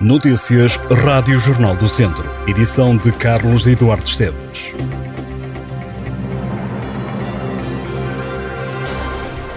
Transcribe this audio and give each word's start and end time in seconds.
Notícias 0.00 0.76
Rádio 1.02 1.40
Jornal 1.40 1.74
do 1.74 1.88
Centro. 1.88 2.30
Edição 2.46 2.96
de 2.96 3.10
Carlos 3.10 3.66
Eduardo 3.66 4.08
Esteves. 4.08 4.72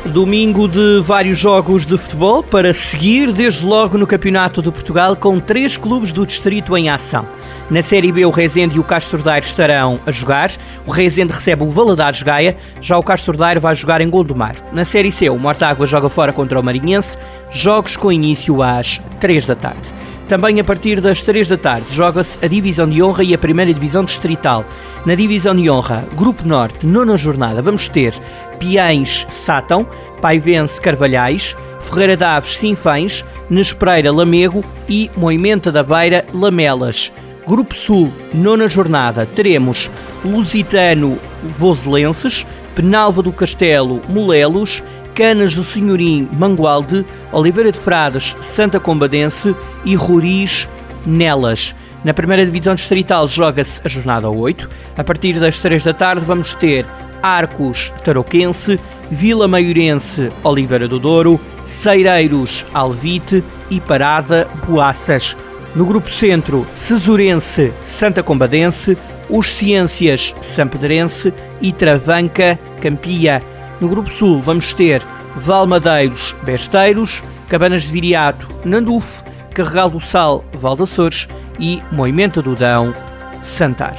Domingo 0.04 0.67
de 0.67 0.99
vários 1.04 1.38
jogos 1.38 1.85
de 1.85 1.96
futebol 1.96 2.41
para 2.41 2.73
seguir, 2.73 3.31
desde 3.31 3.63
logo 3.63 3.99
no 3.99 4.07
Campeonato 4.07 4.63
de 4.63 4.71
Portugal, 4.71 5.15
com 5.15 5.39
três 5.39 5.77
clubes 5.77 6.12
do 6.12 6.26
distrito 6.26 6.76
em 6.76 6.89
ação. 6.89 7.28
Na 7.69 7.83
Série 7.83 8.12
B, 8.12 8.26
o 8.26 8.31
Rezende 8.31 8.78
e 8.78 8.79
o 8.79 8.83
Castro 8.83 9.21
Daire 9.21 9.46
estarão 9.46 9.99
a 10.08 10.12
jogar. 10.12 10.51
O 10.87 10.92
Rezende 10.92 11.33
recebe 11.33 11.63
o 11.63 11.69
Valadares 11.69 12.23
Gaia, 12.23 12.58
já 12.81 12.97
o 12.97 13.03
Castro 13.03 13.37
Daire 13.37 13.60
vai 13.60 13.76
jogar 13.76 14.01
em 14.01 14.10
Gondomar. 14.10 14.55
Na 14.73 14.85
Série 14.85 15.12
C, 15.12 15.29
o 15.29 15.37
Mortágua 15.37 15.85
joga 15.85 16.09
fora 16.09 16.34
contra 16.34 16.59
o 16.59 16.63
Marinhense, 16.63 17.16
jogos 17.52 17.95
com 17.95 18.12
início 18.12 18.63
às 18.63 18.99
3 19.20 19.45
da 19.45 19.55
tarde. 19.55 20.01
Também 20.32 20.62
a 20.62 20.63
partir 20.63 21.02
das 21.02 21.22
3 21.22 21.45
da 21.50 21.58
tarde 21.58 21.94
joga-se 21.94 22.39
a 22.41 22.48
Divisão 22.48 22.88
de 22.88 23.03
Honra 23.03 23.22
e 23.22 23.34
a 23.34 23.38
Primeira 23.38 23.73
Divisão 23.73 24.02
Distrital. 24.02 24.63
Na 25.05 25.13
Divisão 25.13 25.53
de 25.53 25.70
Honra, 25.70 26.05
Grupo 26.16 26.48
Norte, 26.48 26.88
nona 26.88 27.17
jornada, 27.17 27.62
vamos 27.62 27.89
ter 27.89 28.13
Piães 28.58 29.27
Sátão, 29.30 29.86
Paivense 30.22 30.80
Carvalhais, 30.80 31.53
Ferreira 31.81 32.16
Daves 32.16 32.55
Sinfães, 32.55 33.25
Nespreira 33.49 34.09
Lamego 34.09 34.63
e 34.88 35.12
Moimenta 35.17 35.70
da 35.70 35.84
Beira 35.84 36.25
Lamelas. 36.34 37.11
Grupo 37.45 37.75
Sul, 37.75 38.09
nona 38.34 38.70
jornada, 38.70 39.25
teremos 39.25 39.91
Lusitano 40.23 41.20
Voselenses, 41.44 42.45
Penalva 42.73 43.22
do 43.22 43.34
Castelo 43.34 44.02
Molelos, 44.08 44.81
Canas 45.13 45.55
do 45.55 45.63
Senhorim 45.63 46.27
Mangualde, 46.33 47.05
Oliveira 47.31 47.71
de 47.71 47.77
Frades 47.77 48.35
Santa 48.41 48.79
Combadense 48.79 49.55
e 49.83 49.95
Roriz 49.95 50.67
Nelas. 51.05 51.75
Na 52.03 52.13
primeira 52.13 52.45
divisão 52.45 52.73
distrital 52.73 53.27
joga-se 53.27 53.79
a 53.83 53.88
jornada 53.88 54.30
8. 54.30 54.69
A 54.97 55.03
partir 55.03 55.39
das 55.39 55.59
3 55.59 55.83
da 55.83 55.94
tarde 55.94 56.25
vamos 56.25 56.55
ter 56.55 56.86
Arcos 57.21 57.94
Tarouquense, 58.03 58.80
Vila 59.11 59.47
Maiorense 59.47 60.30
Oliveira 60.44 60.88
do 60.88 60.97
Douro, 60.97 61.39
Ceireiros 61.66 62.66
Alvite 62.73 63.43
e 63.69 63.80
Parada 63.80 64.47
Boaças. 64.67 65.38
No 65.75 65.86
grupo 65.86 66.11
centro, 66.11 66.67
Cesurense 66.73 67.71
Santa 67.83 68.23
Combadense, 68.23 68.97
Os 69.30 69.47
Ciências 69.49 70.33
Sampedrense 70.41 71.33
e 71.61 71.71
Travanca 71.71 72.59
Campia. 72.81 73.43
No 73.81 73.89
grupo 73.89 74.11
sul 74.11 74.39
vamos 74.39 74.73
ter 74.73 75.01
Valmadeiros 75.35 76.35
Besteiros, 76.43 77.23
Cabanas 77.49 77.81
de 77.81 77.89
Viriato 77.89 78.47
Nandufo, 78.63 79.23
Carregal 79.55 79.89
do 79.89 79.99
Sal 79.99 80.45
Valdaçores 80.53 81.27
e 81.59 81.81
Moimenta 81.91 82.43
do 82.43 82.55
Dão 82.55 82.93
Santar. 83.41 83.95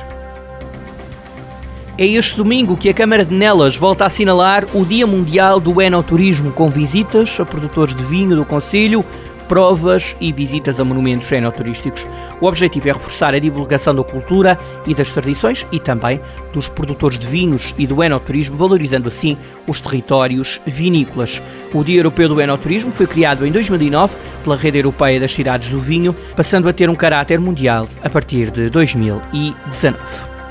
É 1.99 2.07
este 2.07 2.37
domingo 2.37 2.77
que 2.77 2.89
a 2.89 2.95
Câmara 2.95 3.25
de 3.25 3.35
Nelas 3.35 3.77
volta 3.77 4.05
a 4.05 4.07
assinalar 4.07 4.65
o 4.73 4.85
Dia 4.85 5.07
Mundial 5.07 5.59
do 5.59 5.83
Enoturismo, 5.83 6.53
com 6.53 6.71
visitas 6.71 7.39
a 7.41 7.45
produtores 7.45 7.95
de 7.95 8.05
vinho 8.05 8.37
do 8.37 8.45
Conselho, 8.45 9.05
provas 9.53 10.17
e 10.19 10.33
visitas 10.33 10.81
a 10.81 10.85
monumentos 10.85 11.31
enoturísticos. 11.31 12.07
O 12.41 12.47
objetivo 12.47 12.89
é 12.89 12.93
reforçar 12.95 13.35
a 13.35 13.39
divulgação 13.39 13.95
da 13.95 14.03
cultura 14.03 14.57
e 14.87 14.95
das 14.95 15.11
tradições 15.11 15.67
e 15.71 15.79
também 15.79 16.19
dos 16.55 16.71
produtores 16.71 17.19
de 17.19 17.27
vinhos 17.27 17.75
e 17.77 17.87
do 17.87 18.03
enoturismo, 18.03 18.57
valorizando 18.57 19.09
assim 19.09 19.37
os 19.69 19.79
territórios 19.79 20.59
vinícolas. 20.65 21.43
O 21.75 21.85
Dia 21.85 21.99
Europeu 21.99 22.31
do 22.31 22.41
Enoturismo 22.41 22.93
foi 22.93 23.07
criado 23.07 23.47
em 23.47 23.53
2009 23.53 24.17
pela 24.43 24.57
Rede 24.57 24.79
Europeia 24.79 25.21
das 25.21 25.35
Cidades 25.35 25.69
do 25.69 25.79
Vinho, 25.79 26.17
passando 26.35 26.67
a 26.67 26.73
ter 26.73 26.89
um 26.89 26.95
caráter 26.95 27.39
mundial 27.39 27.87
a 28.03 28.09
partir 28.09 28.51
de 28.51 28.71
2019. 28.71 30.42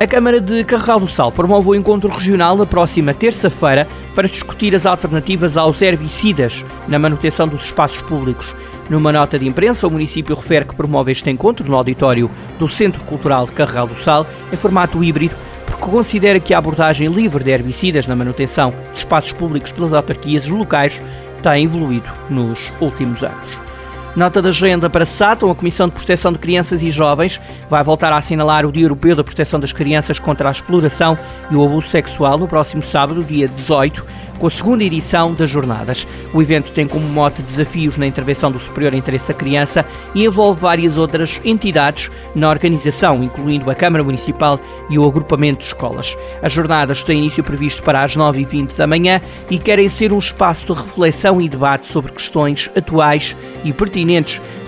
A 0.00 0.06
Câmara 0.08 0.40
de 0.40 0.64
Carregal 0.64 0.98
do 0.98 1.06
Sal 1.06 1.30
promove 1.30 1.68
o 1.68 1.74
encontro 1.74 2.12
regional 2.12 2.56
na 2.56 2.66
próxima 2.66 3.14
terça-feira 3.14 3.86
para 4.12 4.28
discutir 4.28 4.74
as 4.74 4.86
alternativas 4.86 5.56
aos 5.56 5.80
herbicidas 5.80 6.66
na 6.88 6.98
manutenção 6.98 7.46
dos 7.46 7.66
espaços 7.66 8.02
públicos. 8.02 8.56
Numa 8.90 9.12
nota 9.12 9.38
de 9.38 9.46
imprensa, 9.46 9.86
o 9.86 9.90
município 9.90 10.34
refere 10.34 10.64
que 10.64 10.74
promove 10.74 11.12
este 11.12 11.30
encontro 11.30 11.68
no 11.70 11.76
auditório 11.76 12.28
do 12.58 12.66
Centro 12.66 13.04
Cultural 13.04 13.46
de 13.46 13.52
Carregal 13.52 13.86
do 13.86 13.94
Sal 13.94 14.26
em 14.52 14.56
formato 14.56 15.02
híbrido 15.02 15.36
porque 15.64 15.90
considera 15.90 16.40
que 16.40 16.52
a 16.52 16.58
abordagem 16.58 17.08
livre 17.08 17.44
de 17.44 17.52
herbicidas 17.52 18.08
na 18.08 18.16
manutenção 18.16 18.74
de 18.90 18.98
espaços 18.98 19.32
públicos 19.32 19.70
pelas 19.70 19.92
autarquias 19.92 20.48
locais 20.48 21.00
tem 21.40 21.64
evoluído 21.64 22.10
nos 22.28 22.72
últimos 22.80 23.22
anos. 23.22 23.73
Nota 24.16 24.40
da 24.40 24.50
agenda 24.50 24.88
para 24.88 25.04
Sátão, 25.04 25.50
a 25.50 25.56
Comissão 25.56 25.88
de 25.88 25.94
Proteção 25.94 26.32
de 26.32 26.38
Crianças 26.38 26.80
e 26.84 26.88
Jovens 26.88 27.40
vai 27.68 27.82
voltar 27.82 28.12
a 28.12 28.16
assinalar 28.16 28.64
o 28.64 28.70
Dia 28.70 28.84
Europeu 28.84 29.16
da 29.16 29.24
Proteção 29.24 29.58
das 29.58 29.72
Crianças 29.72 30.20
contra 30.20 30.48
a 30.48 30.52
Exploração 30.52 31.18
e 31.50 31.56
o 31.56 31.64
Abuso 31.64 31.88
Sexual 31.88 32.38
no 32.38 32.46
próximo 32.46 32.80
sábado, 32.80 33.24
dia 33.24 33.48
18, 33.48 34.06
com 34.38 34.46
a 34.46 34.50
segunda 34.50 34.84
edição 34.84 35.34
das 35.34 35.50
jornadas. 35.50 36.06
O 36.32 36.40
evento 36.40 36.70
tem 36.70 36.86
como 36.86 37.08
mote 37.08 37.42
desafios 37.42 37.96
na 37.96 38.06
intervenção 38.06 38.52
do 38.52 38.58
superior 38.58 38.94
interesse 38.94 39.28
da 39.28 39.34
criança 39.34 39.84
e 40.14 40.24
envolve 40.24 40.60
várias 40.60 40.96
outras 40.96 41.40
entidades 41.44 42.08
na 42.36 42.48
organização, 42.48 43.22
incluindo 43.22 43.68
a 43.68 43.74
Câmara 43.74 44.04
Municipal 44.04 44.60
e 44.88 44.96
o 44.96 45.04
agrupamento 45.04 45.60
de 45.60 45.66
escolas. 45.66 46.16
As 46.40 46.52
jornadas 46.52 47.02
têm 47.02 47.18
início 47.18 47.42
previsto 47.42 47.82
para 47.82 48.04
as 48.04 48.16
9h20 48.16 48.76
da 48.76 48.86
manhã 48.86 49.20
e 49.50 49.58
querem 49.58 49.88
ser 49.88 50.12
um 50.12 50.18
espaço 50.18 50.66
de 50.66 50.80
reflexão 50.80 51.40
e 51.40 51.48
debate 51.48 51.88
sobre 51.88 52.12
questões 52.12 52.70
atuais 52.76 53.36
e 53.64 53.72
pertinentes 53.72 54.03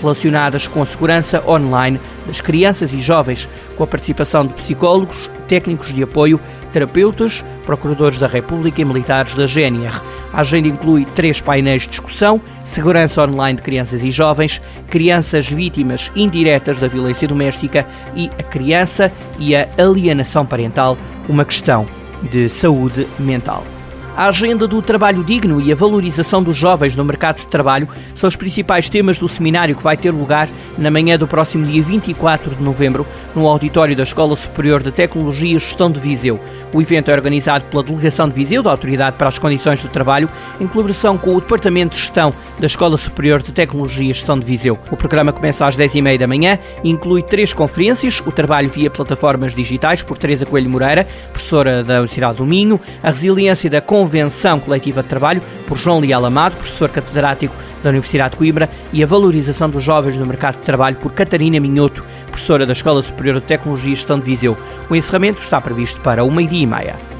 relacionadas 0.00 0.66
com 0.66 0.82
a 0.82 0.86
segurança 0.86 1.42
online 1.46 2.00
das 2.26 2.40
crianças 2.40 2.92
e 2.92 3.00
jovens, 3.00 3.48
com 3.76 3.84
a 3.84 3.86
participação 3.86 4.46
de 4.46 4.54
psicólogos, 4.54 5.30
técnicos 5.46 5.92
de 5.94 6.02
apoio, 6.02 6.40
terapeutas, 6.72 7.44
procuradores 7.64 8.18
da 8.18 8.26
República 8.26 8.80
e 8.80 8.84
militares 8.84 9.34
da 9.34 9.46
GNR. 9.46 10.00
A 10.32 10.40
agenda 10.40 10.68
inclui 10.68 11.06
três 11.14 11.40
painéis 11.40 11.82
de 11.82 11.88
discussão: 11.88 12.40
segurança 12.64 13.22
online 13.24 13.56
de 13.56 13.62
crianças 13.62 14.02
e 14.02 14.10
jovens, 14.10 14.60
crianças 14.88 15.48
vítimas 15.48 16.10
indiretas 16.14 16.78
da 16.78 16.88
violência 16.88 17.26
doméstica 17.26 17.86
e 18.14 18.30
a 18.38 18.42
criança 18.42 19.10
e 19.38 19.56
a 19.56 19.68
alienação 19.78 20.44
parental, 20.44 20.98
uma 21.28 21.44
questão 21.44 21.86
de 22.30 22.48
saúde 22.48 23.06
mental. 23.18 23.75
A 24.16 24.28
agenda 24.28 24.66
do 24.66 24.80
trabalho 24.80 25.22
digno 25.22 25.60
e 25.60 25.70
a 25.70 25.76
valorização 25.76 26.42
dos 26.42 26.56
jovens 26.56 26.96
no 26.96 27.04
mercado 27.04 27.36
de 27.36 27.48
trabalho 27.48 27.86
são 28.14 28.26
os 28.26 28.34
principais 28.34 28.88
temas 28.88 29.18
do 29.18 29.28
seminário 29.28 29.76
que 29.76 29.82
vai 29.82 29.94
ter 29.94 30.10
lugar 30.10 30.48
na 30.78 30.90
manhã 30.90 31.18
do 31.18 31.28
próximo 31.28 31.66
dia 31.66 31.82
24 31.82 32.54
de 32.54 32.62
novembro, 32.62 33.06
no 33.34 33.46
auditório 33.46 33.94
da 33.94 34.04
Escola 34.04 34.34
Superior 34.34 34.82
de 34.82 34.90
Tecnologia 34.90 35.54
e 35.54 35.58
Gestão 35.58 35.90
de 35.90 36.00
Viseu. 36.00 36.40
O 36.72 36.80
evento 36.80 37.10
é 37.10 37.14
organizado 37.14 37.66
pela 37.66 37.82
Delegação 37.82 38.26
de 38.26 38.34
Viseu, 38.34 38.62
da 38.62 38.70
Autoridade 38.70 39.18
para 39.18 39.28
as 39.28 39.38
Condições 39.38 39.82
do 39.82 39.88
Trabalho, 39.90 40.30
em 40.58 40.66
colaboração 40.66 41.18
com 41.18 41.36
o 41.36 41.40
Departamento 41.42 41.94
de 41.94 42.00
Gestão 42.00 42.32
da 42.58 42.64
Escola 42.64 42.96
Superior 42.96 43.42
de 43.42 43.52
Tecnologia 43.52 44.10
e 44.10 44.14
Gestão 44.14 44.38
de 44.38 44.46
Viseu. 44.46 44.78
O 44.90 44.96
programa 44.96 45.30
começa 45.30 45.66
às 45.66 45.76
10h30 45.76 46.18
da 46.18 46.26
manhã 46.26 46.58
e 46.82 46.88
inclui 46.88 47.20
três 47.20 47.52
conferências: 47.52 48.22
o 48.24 48.32
trabalho 48.32 48.70
via 48.70 48.88
plataformas 48.88 49.54
digitais, 49.54 50.00
por 50.00 50.16
Teresa 50.16 50.46
Coelho 50.46 50.70
Moreira, 50.70 51.06
professora 51.32 51.84
da 51.84 51.96
Universidade 51.96 52.38
do 52.38 52.46
Minho, 52.46 52.80
a 53.02 53.10
resiliência 53.10 53.68
da 53.68 53.82
conversa 53.82 54.05
Convenção 54.06 54.60
Coletiva 54.60 55.02
de 55.02 55.08
Trabalho, 55.08 55.42
por 55.66 55.76
João 55.76 55.98
Leal 55.98 56.24
Amado, 56.24 56.54
professor 56.54 56.88
catedrático 56.88 57.52
da 57.82 57.90
Universidade 57.90 58.30
de 58.30 58.36
Coimbra, 58.36 58.70
e 58.92 59.02
a 59.02 59.06
valorização 59.06 59.68
dos 59.68 59.82
jovens 59.82 60.16
no 60.16 60.24
mercado 60.24 60.58
de 60.58 60.62
trabalho, 60.62 60.96
por 60.96 61.10
Catarina 61.12 61.58
Minhoto, 61.58 62.04
professora 62.28 62.64
da 62.64 62.72
Escola 62.72 63.02
Superior 63.02 63.40
de 63.40 63.46
Tecnologia 63.48 63.92
e 63.92 63.96
Gestão 63.96 64.20
de 64.20 64.26
Viseu. 64.26 64.56
O 64.88 64.94
encerramento 64.94 65.42
está 65.42 65.60
previsto 65.60 66.00
para 66.02 66.24
meio-dia 66.24 66.62
e 66.62 66.66
meia. 66.66 67.15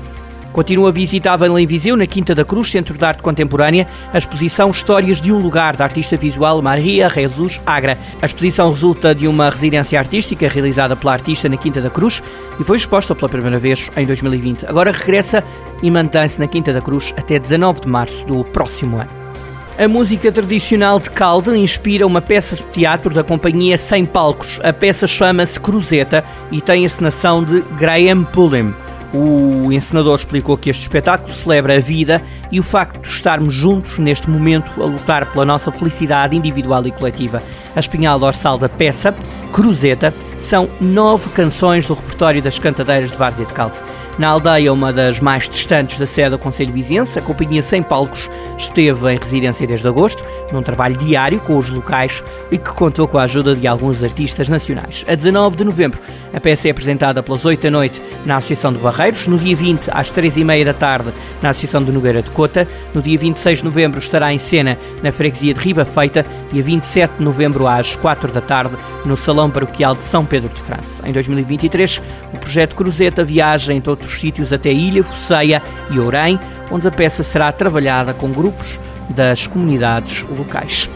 Continua 0.57 0.91
visitável 0.91 1.59
em 1.59 1.67
Viseu, 1.67 1.99
na 1.99 2.07
Quinta 2.07 2.35
da 2.35 2.43
Cruz, 2.43 2.71
Centro 2.71 2.97
de 2.97 3.05
Arte 3.05 3.23
Contemporânea, 3.23 3.87
a 4.11 4.17
exposição 4.17 4.71
Histórias 4.71 5.21
de 5.21 5.31
um 5.31 5.39
Lugar, 5.39 5.77
da 5.77 5.85
artista 5.85 6.17
visual 6.17 6.63
Maria 6.63 7.11
Jesus 7.11 7.61
Agra. 7.67 7.99
A 8.23 8.25
exposição 8.25 8.73
resulta 8.73 9.15
de 9.15 9.29
uma 9.29 9.51
residência 9.51 9.99
artística 9.99 10.49
realizada 10.49 10.97
pela 10.97 11.13
artista 11.13 11.47
na 11.47 11.59
Quinta 11.59 11.83
da 11.83 11.91
Cruz 11.91 12.23
e 12.59 12.65
foi 12.65 12.79
exposta 12.79 13.15
pela 13.15 13.29
primeira 13.29 13.59
vez 13.59 13.91
em 13.99 14.07
2020. 14.07 14.65
Agora 14.65 14.93
regressa 14.93 15.45
e 15.83 15.91
mantém-se 15.91 16.41
na 16.41 16.47
Quinta 16.47 16.73
da 16.73 16.81
Cruz 16.81 17.13
até 17.19 17.39
19 17.39 17.83
de 17.83 17.89
março 17.89 18.25
do 18.25 18.43
próximo 18.43 18.97
ano. 18.97 19.11
A 19.79 19.87
música 19.87 20.33
tradicional 20.33 20.99
de 20.99 21.11
Calde 21.11 21.51
inspira 21.51 22.07
uma 22.07 22.23
peça 22.23 22.57
de 22.57 22.67
teatro 22.69 23.13
da 23.13 23.23
companhia 23.23 23.77
Sem 23.77 24.07
Palcos. 24.07 24.59
A 24.65 24.73
peça 24.73 25.07
chama-se 25.07 25.61
Cruzeta 25.61 26.25
e 26.51 26.63
tem 26.63 26.77
a 26.77 26.87
encenação 26.87 27.45
de 27.45 27.61
Graham 27.79 28.25
Pullen. 28.25 28.86
O 29.15 29.73
encenador 29.73 30.17
explicou 30.17 30.57
que 30.57 30.71
este 30.71 30.83
espetáculo 30.83 31.33
celebra 31.33 31.77
a 31.77 31.81
vida 31.81 32.23
e 32.51 32.59
o 32.59 32.63
facto 32.63 33.01
de 33.01 33.09
estarmos 33.09 33.55
juntos 33.55 33.99
neste 33.99 34.29
momento 34.29 34.83
a 34.83 34.87
lutar 34.87 35.31
pela 35.33 35.45
nossa 35.45 35.71
felicidade 35.71 36.37
individual 36.37 36.87
e 36.87 36.93
coletiva. 36.93 37.43
A 37.75 37.81
espinhal 37.81 38.19
dorsal 38.19 38.59
da 38.59 38.69
peça 38.69 39.15
Cruzeta 39.57 40.13
são 40.37 40.69
nove 40.79 41.31
canções 41.31 41.87
do 41.87 41.95
repertório 41.95 42.43
das 42.43 42.59
cantadeiras 42.59 43.11
de 43.11 43.17
Várzea 43.17 43.47
de 43.47 43.55
Calde. 43.55 43.79
Na 44.19 44.29
aldeia, 44.29 44.73
uma 44.73 44.95
das 44.95 45.21
mais 45.21 45.47
distantes 45.47 45.99
da 45.99 46.07
sede 46.07 46.31
do 46.31 46.39
Conselho 46.39 46.73
Viziense, 46.73 47.19
a 47.19 47.23
Companhia 47.23 47.63
Sem 47.63 47.83
Palcos 47.83 48.31
esteve 48.57 49.13
em 49.13 49.19
residência 49.19 49.67
desde 49.67 49.87
agosto, 49.87 50.25
num 50.53 50.63
trabalho 50.63 50.97
diário 50.97 51.39
com 51.41 51.59
os 51.59 51.69
locais 51.69 52.25
e 52.51 52.57
que 52.57 52.71
contou 52.71 53.07
com 53.07 53.19
a 53.19 53.25
ajuda 53.25 53.55
de 53.55 53.67
alguns 53.67 54.03
artistas 54.03 54.49
nacionais. 54.49 55.05
A 55.07 55.15
19 55.15 55.57
de 55.57 55.65
novembro, 55.65 56.01
a 56.33 56.41
peça 56.41 56.69
é 56.69 56.71
apresentada 56.71 57.23
pelas 57.23 57.45
8 57.45 57.63
da 57.63 57.71
noite 57.71 58.03
na 58.25 58.37
Associação 58.37 58.73
de 58.73 58.79
Barreiros, 58.79 59.27
no 59.27 59.39
dia 59.39 59.55
20 59.55 59.89
às 59.91 60.09
3 60.09 60.39
e 60.39 60.45
meia 60.45 60.65
da 60.65 60.75
tarde 60.75 61.13
na 61.43 61.51
Associação 61.51 61.85
de 61.85 61.93
Nogueira 61.93 62.23
de 62.23 62.31
Cota, 62.31 62.67
no 62.95 63.03
dia 63.03 63.19
26 63.19 63.59
de 63.59 63.65
novembro 63.65 63.99
estará 63.99 64.33
em 64.33 64.39
cena 64.39 64.79
na 65.03 65.13
freguesia 65.13 65.53
de 65.53 65.61
Riba 65.61 65.85
Feita 65.85 66.25
e 66.53 66.61
a 66.61 66.63
27 66.63 67.19
de 67.19 67.25
novembro 67.25 67.67
às 67.67 67.97
4 67.97 68.33
da 68.33 68.41
tarde 68.41 68.77
no 69.05 69.17
Salão 69.17 69.46
Paroquial 69.51 69.95
de 69.95 70.05
São 70.05 70.25
Pedro 70.25 70.49
de 70.49 70.61
França. 70.61 71.07
Em 71.07 71.13
2023, 71.13 72.01
o 72.35 72.39
projeto 72.39 72.77
Cruzeta 72.77 73.25
viaja 73.25 73.73
em 73.73 73.81
todos 73.81 74.07
os 74.07 74.21
sítios 74.21 74.53
até 74.53 74.73
Ilha, 74.73 75.03
Foceia 75.05 75.63
e 75.91 75.99
Ourém, 75.99 76.39
onde 76.71 76.87
a 76.87 76.91
peça 76.91 77.23
será 77.23 77.51
trabalhada 77.53 78.13
com 78.13 78.31
grupos 78.31 78.81
das 79.11 79.47
comunidades 79.47 80.25
locais. 80.37 80.91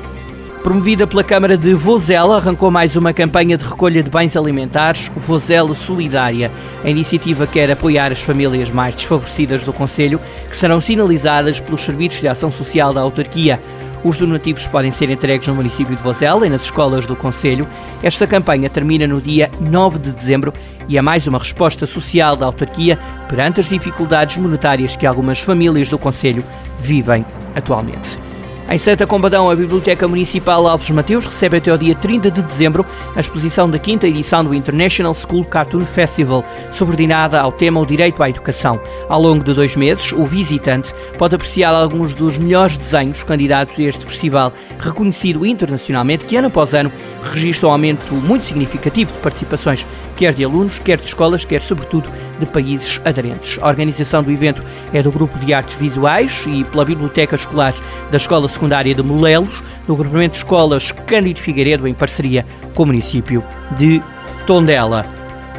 Promovida 0.63 1.07
pela 1.07 1.25
Câmara 1.25 1.57
de 1.57 1.73
Vozela, 1.73 2.37
arrancou 2.37 2.71
mais 2.71 2.95
uma 2.95 3.15
campanha 3.15 3.57
de 3.57 3.65
recolha 3.65 4.03
de 4.03 4.11
bens 4.11 4.37
alimentares, 4.37 5.11
Vozela 5.17 5.75
Solidária. 5.75 6.53
A 6.85 6.91
iniciativa 6.91 7.47
quer 7.47 7.71
apoiar 7.71 8.13
as 8.13 8.21
famílias 8.21 8.71
mais 8.71 8.95
desfavorecidas 8.95 9.65
do 9.65 9.73
Conselho, 9.73 10.21
que 10.51 10.57
serão 10.57 10.79
sinalizadas 10.79 11.61
pelos 11.61 11.81
Serviços 11.81 12.21
de 12.21 12.29
Ação 12.29 12.53
Social 12.53 12.93
da 12.93 13.01
autarquia. 13.01 13.59
Os 14.03 14.17
donativos 14.17 14.67
podem 14.67 14.91
ser 14.91 15.11
entregues 15.11 15.47
no 15.47 15.55
município 15.55 15.95
de 15.95 16.03
Vozela 16.03 16.47
e 16.47 16.51
nas 16.51 16.63
escolas 16.63 17.05
do 17.05 17.15
Conselho. 17.15 17.67
Esta 18.03 18.27
campanha 18.27 18.71
termina 18.71 19.07
no 19.07 19.21
dia 19.21 19.51
9 19.61 19.99
de 19.99 20.13
dezembro 20.13 20.55
e 20.89 20.97
é 20.97 21.03
mais 21.03 21.27
uma 21.27 21.39
resposta 21.39 21.87
social 21.87 22.35
da 22.35 22.47
autarquia 22.47 22.99
perante 23.29 23.61
as 23.61 23.69
dificuldades 23.69 24.39
monetárias 24.39 24.97
que 24.97 25.07
algumas 25.07 25.41
famílias 25.41 25.89
do 25.89 25.99
Conselho 25.99 26.43
vivem 26.79 27.25
atualmente. 27.55 28.30
Em 28.71 28.79
Santa 28.79 29.05
Combadão, 29.05 29.51
a 29.51 29.57
Biblioteca 29.57 30.07
Municipal 30.07 30.69
Alves 30.69 30.91
Mateus 30.91 31.27
recebe 31.27 31.57
até 31.57 31.75
o 31.75 31.77
dia 31.77 31.93
30 31.93 32.31
de 32.31 32.41
dezembro 32.41 32.87
a 33.17 33.19
exposição 33.19 33.69
da 33.69 33.81
quinta 33.81 34.07
edição 34.07 34.45
do 34.45 34.55
International 34.55 35.13
School 35.13 35.45
Cartoon 35.45 35.81
Festival, 35.81 36.45
subordinada 36.71 37.41
ao 37.41 37.51
tema 37.51 37.81
O 37.81 37.85
Direito 37.85 38.23
à 38.23 38.31
Educação. 38.31 38.81
Ao 39.09 39.21
longo 39.21 39.43
de 39.43 39.55
dois 39.55 39.75
meses, 39.75 40.13
o 40.13 40.25
visitante 40.25 40.95
pode 41.19 41.35
apreciar 41.35 41.75
alguns 41.75 42.15
dos 42.15 42.39
melhores 42.39 42.79
desenhos 42.79 43.25
candidatos 43.25 43.77
a 43.77 43.83
este 43.83 44.05
festival, 44.05 44.53
reconhecido 44.79 45.45
internacionalmente, 45.45 46.25
que 46.25 46.37
ano 46.37 46.47
após 46.47 46.73
ano 46.73 46.93
registra 47.25 47.67
um 47.67 47.73
aumento 47.73 48.15
muito 48.15 48.45
significativo 48.45 49.13
de 49.13 49.19
participações, 49.19 49.85
quer 50.21 50.35
de 50.35 50.45
alunos, 50.45 50.79
quer 50.79 50.99
de 50.99 51.07
escolas, 51.07 51.47
quer 51.47 51.63
sobretudo 51.63 52.07
de 52.39 52.45
países 52.45 53.01
aderentes. 53.07 53.59
A 53.63 53.69
organização 53.69 54.23
do 54.23 54.31
evento 54.31 54.63
é 54.93 55.03
do 55.03 55.11
Grupo 55.11 55.39
de 55.39 55.55
Artes 55.55 55.77
Visuais 55.77 56.45
e 56.47 56.63
pela 56.65 56.85
Biblioteca 56.85 57.35
Escolar 57.35 57.73
da 58.11 58.19
Escola 58.19 58.47
Secundária 58.47 58.95
de 58.95 59.03
Molelos, 59.03 59.63
do 59.87 59.97
Grupamento 59.97 60.33
de 60.33 60.39
Escolas 60.41 60.93
Cândido 60.93 61.41
Figueiredo, 61.41 61.89
em 61.89 61.95
parceria 61.95 62.45
com 62.75 62.83
o 62.83 62.87
município 62.87 63.43
de 63.79 64.03
Tondela. 64.47 65.07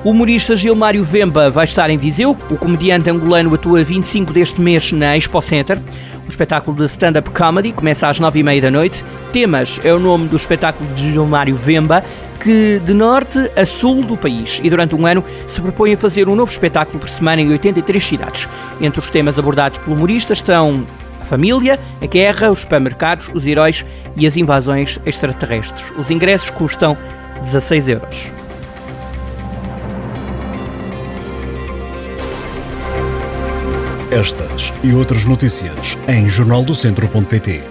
O 0.03 0.11
humorista 0.11 0.55
Gilmário 0.55 1.03
Vemba 1.03 1.49
vai 1.49 1.63
estar 1.63 1.89
em 1.89 1.97
Viseu. 1.97 2.37
O 2.51 2.55
comediante 2.55 3.09
angolano 3.09 3.55
atua 3.55 3.83
25 3.83 4.31
deste 4.31 4.61
mês 4.61 4.91
na 4.91 5.17
Expo 5.17 5.41
Center. 5.41 5.79
O 6.23 6.29
espetáculo 6.29 6.77
de 6.77 6.85
stand-up 6.85 7.31
comedy 7.31 7.71
começa 7.71 8.07
às 8.07 8.19
9h30 8.19 8.61
da 8.61 8.69
noite. 8.69 9.03
Temas 9.33 9.79
é 9.83 9.91
o 9.91 9.99
nome 9.99 10.27
do 10.27 10.35
espetáculo 10.35 10.87
de 10.93 11.13
Gilmário 11.13 11.55
Vemba, 11.55 12.03
que 12.41 12.79
de 12.79 12.93
norte 12.93 13.51
a 13.55 13.65
sul 13.65 14.03
do 14.03 14.17
país 14.17 14.59
e 14.63 14.69
durante 14.69 14.95
um 14.95 15.05
ano 15.05 15.23
se 15.47 15.61
propõe 15.61 15.93
a 15.93 15.97
fazer 15.97 16.27
um 16.27 16.35
novo 16.35 16.51
espetáculo 16.51 16.99
por 16.99 17.07
semana 17.07 17.41
em 17.41 17.51
83 17.51 18.03
cidades. 18.03 18.49
Entre 18.79 18.99
os 18.99 19.09
temas 19.09 19.37
abordados 19.37 19.77
pelo 19.79 19.95
humorista 19.95 20.33
estão 20.33 20.85
a 21.19 21.25
família, 21.25 21.79
a 22.01 22.05
guerra, 22.05 22.51
os 22.51 22.59
supermercados, 22.59 23.29
os 23.33 23.45
heróis 23.45 23.85
e 24.15 24.25
as 24.25 24.35
invasões 24.35 24.99
extraterrestres. 25.05 25.91
Os 25.97 26.09
ingressos 26.09 26.49
custam 26.49 26.97
16 27.41 27.89
euros. 27.89 28.31
Estas 34.09 34.73
e 34.83 34.93
outras 34.93 35.25
notícias 35.25 35.97
em 36.07 36.27
jornaldocentro.pt 36.27 37.70